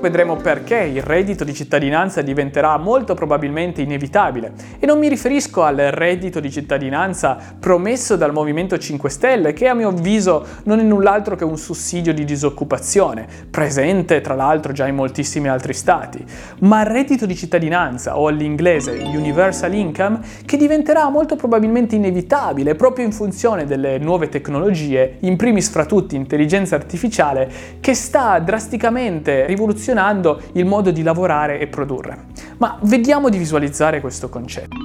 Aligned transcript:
Vedremo 0.00 0.36
perché 0.36 0.76
il 0.76 1.02
reddito 1.02 1.42
di 1.42 1.52
cittadinanza 1.52 2.22
diventerà 2.22 2.76
molto 2.76 3.14
probabilmente 3.14 3.82
inevitabile. 3.82 4.52
E 4.78 4.86
non 4.86 5.00
mi 5.00 5.08
riferisco 5.08 5.64
al 5.64 5.76
reddito 5.76 6.38
di 6.38 6.52
cittadinanza 6.52 7.36
promesso 7.58 8.14
dal 8.14 8.32
Movimento 8.32 8.78
5 8.78 9.10
Stelle 9.10 9.52
che 9.52 9.66
a 9.66 9.74
mio 9.74 9.88
avviso 9.88 10.46
non 10.64 10.78
è 10.78 10.84
null'altro 10.84 11.34
che 11.34 11.42
un 11.42 11.58
sussidio 11.58 12.14
di 12.14 12.24
disoccupazione, 12.24 13.26
presente 13.50 14.20
tra 14.20 14.34
l'altro 14.34 14.72
già 14.72 14.86
in 14.86 14.94
moltissimi 14.94 15.48
altri 15.48 15.74
stati, 15.74 16.24
ma 16.60 16.82
il 16.82 16.86
reddito 16.86 17.26
di 17.26 17.34
cittadinanza 17.34 18.16
o 18.16 18.28
all'inglese 18.28 18.92
Universal 18.92 19.74
Income 19.74 20.20
che 20.46 20.56
diventerà 20.56 21.10
molto 21.10 21.34
probabilmente 21.34 21.96
inevitabile 21.96 22.76
proprio 22.76 23.04
in 23.04 23.12
funzione 23.12 23.64
delle 23.64 23.98
nuove 23.98 24.28
tecnologie, 24.28 25.16
in 25.20 25.36
primis 25.36 25.68
fra 25.70 25.84
tutti 25.84 26.14
intelligenza 26.14 26.76
artificiale, 26.76 27.50
che 27.80 27.94
sta 27.94 28.38
drasticamente 28.38 29.44
rivoluzionando 29.46 29.86
rivoluzionando 29.88 30.40
il 30.52 30.66
modo 30.66 30.90
di 30.90 31.02
lavorare 31.02 31.58
e 31.58 31.66
produrre. 31.66 32.26
Ma 32.58 32.78
vediamo 32.82 33.28
di 33.28 33.38
visualizzare 33.38 34.00
questo 34.00 34.28
concetto. 34.28 34.76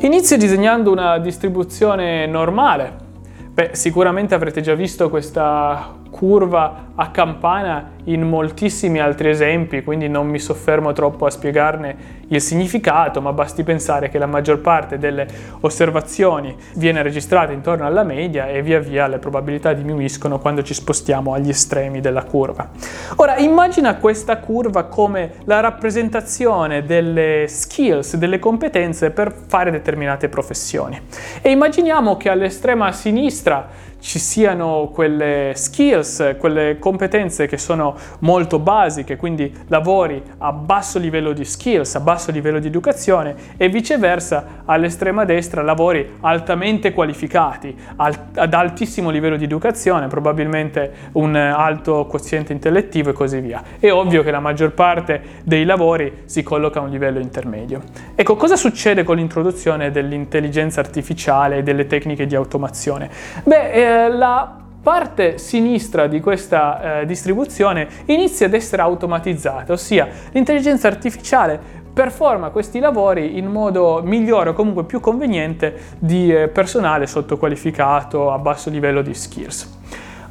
Inizio 0.00 0.36
disegnando 0.36 0.90
una 0.90 1.18
distribuzione 1.18 2.26
normale. 2.26 3.08
Beh, 3.52 3.70
sicuramente 3.72 4.34
avrete 4.34 4.60
già 4.60 4.74
visto 4.74 5.08
questa 5.10 5.98
curva 6.10 6.88
a 6.94 7.10
campana 7.10 7.98
in 8.04 8.22
moltissimi 8.22 8.98
altri 8.98 9.30
esempi, 9.30 9.82
quindi 9.82 10.08
non 10.08 10.26
mi 10.26 10.38
soffermo 10.38 10.92
troppo 10.92 11.26
a 11.26 11.30
spiegarne 11.30 12.18
il 12.28 12.40
significato, 12.40 13.20
ma 13.20 13.32
basti 13.32 13.62
pensare 13.62 14.08
che 14.08 14.18
la 14.18 14.26
maggior 14.26 14.60
parte 14.60 14.98
delle 14.98 15.26
osservazioni 15.60 16.54
viene 16.74 17.02
registrata 17.02 17.52
intorno 17.52 17.86
alla 17.86 18.02
media 18.02 18.48
e 18.48 18.62
via 18.62 18.80
via 18.80 19.06
le 19.06 19.18
probabilità 19.18 19.72
diminuiscono 19.72 20.38
quando 20.38 20.62
ci 20.62 20.74
spostiamo 20.74 21.32
agli 21.32 21.48
estremi 21.48 22.00
della 22.00 22.24
curva. 22.24 22.68
Ora 23.16 23.36
immagina 23.38 23.96
questa 23.96 24.38
curva 24.38 24.84
come 24.84 25.32
la 25.44 25.60
rappresentazione 25.60 26.84
delle 26.84 27.46
skills, 27.48 28.16
delle 28.16 28.38
competenze 28.38 29.10
per 29.10 29.32
fare 29.46 29.70
determinate 29.70 30.28
professioni. 30.28 31.00
E 31.40 31.50
immaginiamo 31.50 32.16
che 32.16 32.28
all'estrema 32.28 32.92
sinistra 32.92 33.88
ci 34.00 34.18
siano 34.18 34.90
quelle 34.92 35.52
skills, 35.54 36.36
quelle 36.38 36.78
competenze 36.78 37.46
che 37.46 37.58
sono 37.58 37.94
molto 38.20 38.58
basiche, 38.58 39.16
quindi 39.16 39.54
lavori 39.68 40.22
a 40.38 40.52
basso 40.52 40.98
livello 40.98 41.32
di 41.32 41.44
skills, 41.44 41.94
a 41.94 42.00
basso 42.00 42.30
livello 42.30 42.58
di 42.58 42.66
educazione 42.66 43.34
e 43.56 43.68
viceversa 43.68 44.62
all'estrema 44.64 45.24
destra 45.24 45.62
lavori 45.62 46.16
altamente 46.20 46.92
qualificati, 46.92 47.76
ad 47.96 48.54
altissimo 48.54 49.10
livello 49.10 49.36
di 49.36 49.44
educazione, 49.44 50.08
probabilmente 50.08 50.92
un 51.12 51.36
alto 51.36 52.06
quoziente 52.06 52.52
intellettivo 52.52 53.10
e 53.10 53.12
così 53.12 53.40
via. 53.40 53.62
È 53.78 53.90
ovvio 53.90 54.22
che 54.22 54.30
la 54.30 54.40
maggior 54.40 54.72
parte 54.72 55.20
dei 55.44 55.64
lavori 55.64 56.22
si 56.24 56.42
colloca 56.42 56.80
a 56.80 56.82
un 56.82 56.90
livello 56.90 57.18
intermedio. 57.18 57.82
Ecco, 58.14 58.36
cosa 58.36 58.56
succede 58.56 59.02
con 59.02 59.16
l'introduzione 59.16 59.90
dell'intelligenza 59.90 60.80
artificiale 60.80 61.58
e 61.58 61.62
delle 61.62 61.86
tecniche 61.86 62.26
di 62.26 62.34
automazione? 62.34 63.10
Beh, 63.44 63.72
eh, 63.90 64.08
la 64.08 64.56
parte 64.82 65.36
sinistra 65.38 66.06
di 66.06 66.20
questa 66.20 67.00
eh, 67.00 67.06
distribuzione 67.06 67.86
inizia 68.06 68.46
ad 68.46 68.54
essere 68.54 68.82
automatizzata, 68.82 69.72
ossia 69.72 70.08
l'intelligenza 70.32 70.88
artificiale 70.88 71.78
performa 71.92 72.50
questi 72.50 72.78
lavori 72.78 73.36
in 73.36 73.46
modo 73.46 74.00
migliore 74.02 74.50
o 74.50 74.52
comunque 74.52 74.84
più 74.84 75.00
conveniente 75.00 75.74
di 75.98 76.32
eh, 76.32 76.48
personale 76.48 77.06
sottoqualificato 77.06 78.30
a 78.30 78.38
basso 78.38 78.70
livello 78.70 79.02
di 79.02 79.12
skills. 79.12 79.78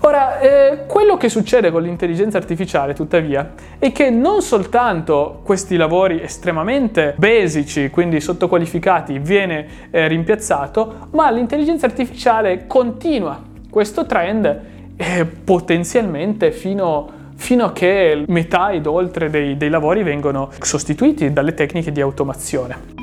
Ora, 0.02 0.40
eh, 0.40 0.86
quello 0.88 1.18
che 1.18 1.28
succede 1.28 1.72
con 1.72 1.82
l'intelligenza 1.82 2.38
artificiale, 2.38 2.94
tuttavia, 2.94 3.52
è 3.78 3.92
che 3.92 4.10
non 4.10 4.42
soltanto 4.42 5.42
questi 5.44 5.76
lavori 5.76 6.22
estremamente 6.22 7.16
basici, 7.18 7.90
quindi 7.90 8.22
sottoqualificati, 8.22 9.20
viene 9.20 9.68
eh, 9.92 10.08
rimpiazzato, 10.08 11.10
ma 11.12 11.30
l'intelligenza 11.30 11.86
artificiale 11.86 12.66
continua 12.66 13.49
questo 13.70 14.06
trend 14.06 14.62
è 14.96 15.26
potenzialmente 15.26 16.52
fino, 16.52 17.10
fino 17.36 17.66
a 17.66 17.72
che 17.72 18.24
metà 18.28 18.72
ed 18.72 18.86
oltre 18.86 19.30
dei, 19.30 19.58
dei 19.58 19.70
lavori 19.70 20.04
vengono 20.04 20.50
sostituiti 20.60 21.32
dalle 21.32 21.54
tecniche 21.54 21.92
di 21.92 22.02
automazione. 22.02 22.98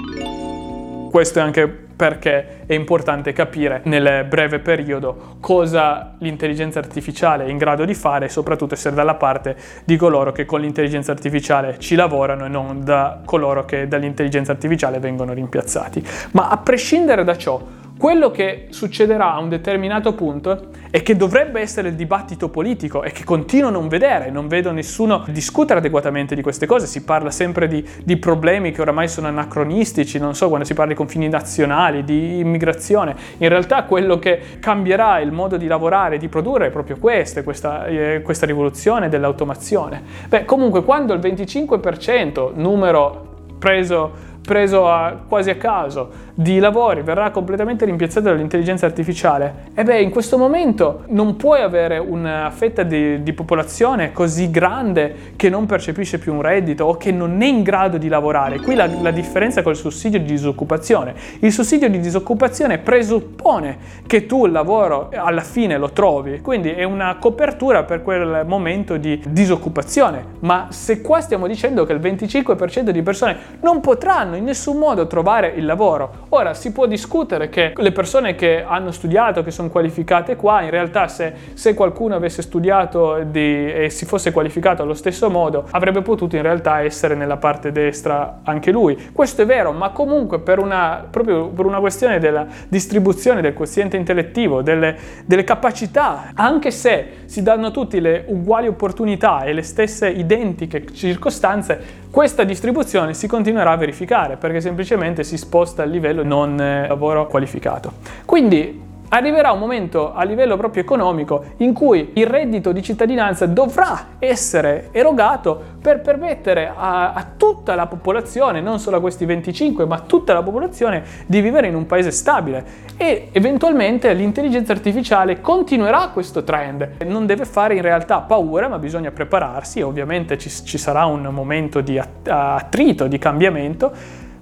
Questo 1.11 1.39
è 1.39 1.43
anche 1.43 1.85
perché 1.97 2.67
è 2.67 2.75
importante 2.75 3.33
capire 3.33 3.81
nel 3.85 4.27
breve 4.27 4.59
periodo 4.59 5.37
cosa 5.41 6.15
l'intelligenza 6.19 6.79
artificiale 6.79 7.47
è 7.47 7.49
in 7.49 7.57
grado 7.57 7.87
di 7.87 7.95
fare 7.95 8.27
e 8.27 8.29
soprattutto 8.29 8.75
essere 8.75 8.95
dalla 8.95 9.15
parte 9.15 9.57
di 9.85 9.97
coloro 9.97 10.31
che 10.33 10.45
con 10.45 10.61
l'intelligenza 10.61 11.13
artificiale 11.13 11.79
ci 11.79 11.95
lavorano 11.95 12.45
e 12.45 12.49
non 12.49 12.85
da 12.85 13.23
coloro 13.25 13.65
che 13.65 13.89
dall'intelligenza 13.89 14.53
artificiale 14.53 14.99
vengono 14.99 15.33
rimpiazzati. 15.33 16.07
Ma 16.33 16.51
a 16.51 16.59
prescindere 16.59 17.25
da 17.25 17.37
ciò, 17.39 17.59
quello 17.99 18.31
che 18.31 18.67
succederà 18.71 19.33
a 19.33 19.39
un 19.39 19.49
determinato 19.49 20.13
punto 20.13 20.69
è 20.91 21.03
che 21.03 21.17
dovrebbe 21.17 21.61
essere 21.61 21.89
il 21.89 21.95
dibattito 21.95 22.51
politico 22.51 23.03
e 23.03 23.11
che 23.11 23.25
continuo 23.25 23.69
a 23.69 23.73
non 23.73 23.89
vedere, 23.89 24.31
non 24.31 24.49
vedo 24.49 24.71
nessuno 24.71 25.25
discutere 25.29 25.79
adeguatamente 25.79 26.35
di 26.35 26.43
queste 26.43 26.67
cose, 26.67 26.87
si 26.87 27.05
parla 27.05 27.31
sempre 27.31 27.69
di, 27.69 27.87
di, 28.05 28.17
problemi 28.19 28.71
che 28.71 28.83
oramai 28.83 29.09
sono 29.09 29.29
anacronistici, 29.29 30.19
non 30.19 30.35
so, 30.35 30.49
quando 30.49 30.67
si 30.67 30.75
parla 30.75 30.93
di 30.93 30.97
confini 30.97 31.29
nazionali, 31.29 32.05
di 32.05 32.39
immigrazione, 32.39 33.17
in 33.39 33.49
realtà 33.49 33.85
quello 33.85 34.19
che 34.19 34.41
cambierà 34.61 35.19
il 35.21 35.33
modo 35.33 35.57
di 35.57 35.67
lavorare, 35.67 36.19
di 36.19 36.29
produrre 36.29 36.67
è 36.67 36.71
proprio 36.71 36.99
questo, 36.99 37.43
questa, 37.43 37.87
eh, 37.87 38.21
questa 38.23 38.47
rivoluzione 38.47 39.09
dell'automazione. 39.09 40.03
Beh, 40.29 40.45
comunque 40.45 40.85
quando 40.85 41.15
il 41.15 41.21
25%, 41.21 42.53
numero 42.55 43.35
preso 43.59 44.35
preso 44.47 44.89
a, 44.89 45.17
quasi 45.29 45.51
a 45.51 45.57
caso 45.57 46.25
di 46.33 46.59
lavori 46.59 47.03
verrà 47.03 47.31
completamente 47.31 47.85
rimpiazzato 47.85 48.29
dall'intelligenza 48.29 48.87
artificiale, 48.87 49.71
e 49.75 49.83
beh, 49.83 50.01
in 50.01 50.11
questo 50.11 50.39
momento 50.39 51.03
non 51.09 51.37
puoi 51.37 51.63
avere 51.63 51.99
una 51.99 52.51
fetta 52.55 52.83
di, 52.83 53.23
di, 53.23 53.33
popolazione 53.33 54.13
così 54.13 54.51
grande 54.51 55.35
che 55.37 55.49
non 55.49 55.67
percepisce 55.67 56.19
più 56.19 56.35
un 56.35 56.43
reddito 56.43 56.85
o 56.85 56.97
che 56.97 57.11
non 57.11 57.41
è 57.43 57.47
in 57.47 57.63
grado 57.63 57.97
di 57.97 58.09
lavorare. 58.09 58.61
Qui 58.61 58.75
la, 58.75 58.87
la 59.01 59.11
differenza 59.11 59.63
col 59.63 59.77
sussidio 59.77 60.21
di 60.21 60.27
disoccupazione. 60.27 61.15
Il 61.41 61.53
sussidio 61.53 61.89
di 61.89 61.99
disoccupazione 61.99 62.79
presuppone 62.79 63.79
che 64.07 64.27
tu 64.27 64.47
il 64.47 64.53
lavoro 64.53 65.11
alla 65.13 65.41
fine 65.41 65.77
lo 65.79 65.91
trovi, 65.91 66.41
quindi 66.41 66.71
è 66.71 66.85
una 66.85 67.17
copertura 67.19 67.83
per 67.83 68.03
quel 68.03 68.45
momento 68.47 68.97
di 68.97 69.21
disoccupazione. 69.27 70.25
Ma 70.41 70.69
se 70.69 71.01
qua 71.01 71.21
stiamo 71.21 71.47
dicendo 71.47 71.85
che 71.85 71.93
il 71.93 72.01
25% 72.01 72.91
di 72.91 73.03
persone 73.03 73.37
non 73.61 73.81
potranno 73.81 74.36
in 74.37 74.45
nessun 74.45 74.77
modo 74.77 75.07
trovare 75.07 75.53
il 75.57 75.65
lavoro. 75.65 76.27
Ora 76.31 76.55
si 76.55 76.73
può 76.73 76.87
discutere 76.87 77.49
che 77.49 77.73
le 77.77 77.93
persone 77.93 78.35
che 78.35 78.63
hanno 78.63 78.91
studiato, 78.91 79.43
che 79.43 79.51
sono 79.51 79.69
qualificate 79.69 80.37
qua, 80.37 80.63
in 80.63 80.71
realtà 80.71 81.09
se, 81.09 81.33
se 81.55 81.75
qualcuno 81.75 82.15
avesse 82.15 82.43
studiato 82.43 83.23
di, 83.25 83.73
e 83.73 83.91
si 83.91 84.05
fosse 84.05 84.33
qualificato 84.33 84.83
allo 84.83 84.95
stesso 84.95 85.31
modo, 85.31 85.67
avrebbe 85.71 86.03
potuto 86.03 86.37
in 86.37 86.43
realtà 86.43 86.81
essere 86.81 87.15
nella 87.15 87.37
parte 87.37 87.73
destra 87.73 88.41
anche 88.45 88.71
lui. 88.71 89.11
Questo 89.13 89.43
è 89.43 89.47
vero, 89.47 89.73
ma 89.73 89.91
comunque 89.91 90.41
per 90.41 90.59
una, 90.59 91.07
proprio 91.09 91.49
per 91.49 91.67
una 91.67 91.81
questione 91.81 92.19
della 92.19 92.47
distribuzione 92.69 93.41
del 93.41 93.55
quoziente 93.55 93.97
intellettivo, 93.97 94.63
delle, 94.63 94.97
delle 95.25 95.45
capacità, 95.45 96.31
anche 96.35 96.71
se 96.71 97.09
si 97.25 97.43
danno 97.43 97.71
tutti 97.71 98.01
le 98.01 98.25
uguali 98.29 98.69
opportunità 98.69 99.45
e 99.45 99.53
le 99.53 99.63
stesse 99.63 100.09
identiche 100.09 100.85
circostanze, 100.93 102.05
questa 102.17 102.45
distribuzione 102.45 103.13
si 103.13 103.27
continuerà 103.27 103.73
a 103.73 103.77
verificare 103.77 104.39
perché 104.39 104.63
semplicemente 104.63 105.23
si 105.23 105.37
sposta 105.37 105.83
a 105.83 105.85
livello 105.85 106.25
non 106.25 106.59
eh, 106.59 106.89
lavoro 106.89 107.27
qualificato. 107.27 107.93
Quindi 108.25 108.85
arriverà 109.09 109.53
un 109.53 109.59
momento 109.59 110.13
a 110.13 110.25
livello 110.25 110.57
proprio 110.57 110.83
economico 110.83 111.45
in 111.59 111.73
cui 111.73 112.11
il 112.15 112.27
reddito 112.27 112.73
di 112.73 112.83
cittadinanza 112.83 113.47
dovrà 113.47 114.17
essere 114.19 114.89
erogato 114.93 115.75
per 115.81 116.01
permettere 116.01 116.73
a, 116.75 117.13
a, 117.13 117.27
tutta 117.37 117.75
la 117.75 117.87
popolazione, 117.87 118.61
non 118.61 118.81
solo 118.81 118.97
a 118.97 119.01
questi 119.01 119.25
25, 119.25 119.85
ma 119.87 119.97
a 119.97 120.01
tutta 120.01 120.33
la 120.33 120.43
popolazione 120.43 121.05
di 121.27 121.41
vivere 121.41 121.69
in 121.69 121.77
un 121.77 121.87
paese 121.87 122.11
stabile. 122.11 122.65
E 122.97 123.29
eventualmente 123.33 124.13
l'intelligenza 124.13 124.73
artificiale 124.73 125.41
continuerà 125.41 126.09
questo 126.13 126.43
trend. 126.43 127.03
Non 127.05 127.27
deve 127.27 127.45
fare 127.45 127.75
in 127.75 127.83
realtà 127.83 128.21
paura, 128.21 128.69
ma 128.69 128.79
bisogna 128.79 129.13
prepararsi, 129.13 129.81
ovviamente 129.81 130.39
ci, 130.39 130.51
ci 130.51 130.79
sarà 130.79 131.05
un 131.05 131.23
momento 131.31 131.81
di 131.81 132.01
attrito, 132.25 133.07
di 133.07 133.19
cambiamento, 133.19 133.93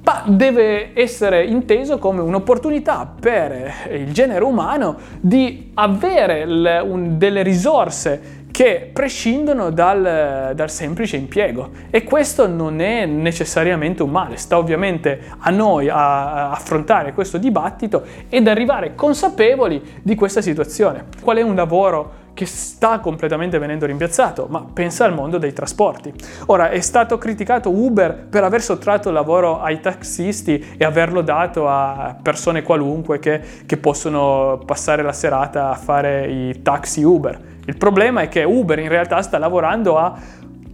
ma 0.04 0.22
deve 0.26 0.90
essere 0.94 1.44
inteso 1.44 1.98
come 1.98 2.20
un'opportunità 2.20 3.10
per 3.18 3.72
il 3.90 4.12
genere 4.12 4.44
umano 4.44 4.96
di 5.18 5.70
avere 5.74 6.44
le, 6.44 6.78
un, 6.78 7.16
delle 7.16 7.42
risorse 7.42 8.42
che 8.50 8.90
prescindono 8.92 9.70
dal, 9.70 10.52
dal, 10.54 10.70
semplice 10.70 11.16
impiego 11.16 11.70
e 11.90 12.04
questo 12.04 12.46
non 12.46 12.80
è 12.80 13.04
necessariamente 13.04 14.04
un 14.04 14.10
male, 14.10 14.36
sta 14.36 14.58
ovviamente 14.58 15.20
a 15.38 15.50
noi 15.50 15.88
a, 15.88 16.50
a 16.50 16.50
affrontare 16.52 17.14
questo 17.14 17.38
dibattito 17.38 18.04
ed 18.28 18.46
arrivare 18.46 18.94
consapevoli 18.94 19.82
di 20.02 20.14
questa 20.14 20.40
situazione. 20.40 21.06
Qual 21.20 21.38
è 21.38 21.42
un 21.42 21.56
lavoro 21.56 22.22
che 22.34 22.46
sta 22.46 22.98
completamente 22.98 23.58
venendo 23.58 23.86
rimpiazzato, 23.86 24.46
ma 24.50 24.64
pensa 24.70 25.04
al 25.04 25.14
mondo 25.14 25.38
dei 25.38 25.52
trasporti. 25.52 26.12
Ora, 26.46 26.70
è 26.70 26.80
stato 26.80 27.16
criticato 27.16 27.70
Uber 27.70 28.26
per 28.28 28.44
aver 28.44 28.60
sottratto 28.60 29.08
il 29.08 29.14
lavoro 29.14 29.60
ai 29.60 29.80
taxisti 29.80 30.74
e 30.76 30.84
averlo 30.84 31.22
dato 31.22 31.68
a 31.68 32.16
persone 32.20 32.62
qualunque 32.62 33.20
che, 33.20 33.40
che 33.64 33.76
possono 33.76 34.60
passare 34.66 35.02
la 35.02 35.12
serata 35.12 35.70
a 35.70 35.74
fare 35.74 36.26
i 36.26 36.62
taxi 36.62 37.02
Uber. 37.02 37.52
Il 37.66 37.76
problema 37.78 38.20
è 38.20 38.28
che 38.28 38.42
Uber 38.42 38.78
in 38.78 38.88
realtà 38.88 39.22
sta 39.22 39.38
lavorando 39.38 39.96
a 39.96 40.14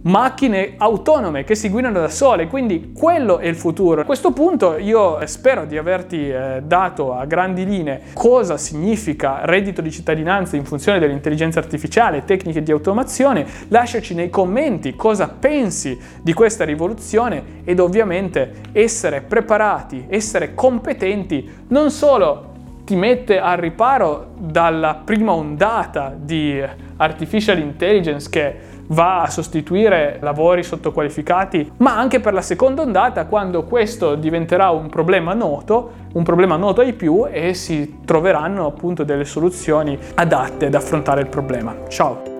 macchine 0.03 0.73
autonome 0.77 1.43
che 1.43 1.55
si 1.55 1.69
guidano 1.69 1.99
da 1.99 2.09
sole, 2.09 2.47
quindi 2.47 2.91
quello 2.93 3.37
è 3.39 3.47
il 3.47 3.55
futuro. 3.55 4.01
A 4.01 4.05
questo 4.05 4.31
punto 4.31 4.77
io 4.77 5.19
spero 5.27 5.65
di 5.65 5.77
averti 5.77 6.29
eh, 6.29 6.61
dato 6.63 7.13
a 7.13 7.25
grandi 7.25 7.65
linee 7.65 8.01
cosa 8.13 8.57
significa 8.57 9.41
reddito 9.43 9.81
di 9.81 9.91
cittadinanza 9.91 10.55
in 10.55 10.65
funzione 10.65 10.99
dell'intelligenza 10.99 11.59
artificiale 11.59 12.17
e 12.17 12.25
tecniche 12.25 12.63
di 12.63 12.71
automazione. 12.71 13.45
Lasciaci 13.67 14.13
nei 14.13 14.29
commenti 14.29 14.95
cosa 14.95 15.27
pensi 15.27 15.99
di 16.21 16.33
questa 16.33 16.63
rivoluzione 16.63 17.61
ed 17.63 17.79
ovviamente 17.79 18.53
essere 18.71 19.21
preparati, 19.21 20.05
essere 20.09 20.53
competenti 20.53 21.49
non 21.67 21.91
solo 21.91 22.50
ti 22.91 22.97
mette 22.97 23.39
al 23.39 23.55
riparo 23.55 24.31
dalla 24.37 24.99
prima 25.05 25.31
ondata 25.31 26.13
di 26.13 26.61
artificial 26.97 27.57
intelligence 27.57 28.29
che 28.29 28.55
va 28.87 29.21
a 29.21 29.29
sostituire 29.29 30.17
lavori 30.19 30.61
sottoqualificati, 30.61 31.71
ma 31.77 31.97
anche 31.97 32.19
per 32.19 32.33
la 32.33 32.41
seconda 32.41 32.81
ondata 32.81 33.27
quando 33.27 33.63
questo 33.63 34.15
diventerà 34.15 34.71
un 34.71 34.89
problema 34.89 35.33
noto, 35.33 35.91
un 36.11 36.23
problema 36.23 36.57
noto 36.57 36.81
ai 36.81 36.91
più 36.91 37.25
e 37.31 37.53
si 37.53 37.99
troveranno 38.03 38.65
appunto 38.65 39.05
delle 39.05 39.23
soluzioni 39.23 39.97
adatte 40.15 40.65
ad 40.65 40.75
affrontare 40.75 41.21
il 41.21 41.27
problema. 41.27 41.73
Ciao! 41.87 42.30